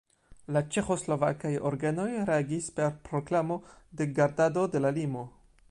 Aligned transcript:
La 0.55 0.61
ĉeĥoslovakaj 0.75 1.51
organoj 1.71 2.07
reagis 2.31 2.73
per 2.79 2.97
proklamo 3.11 3.61
de 4.01 4.13
gardado 4.21 4.67
de 4.77 4.85
la 4.87 4.99
limo. 5.01 5.31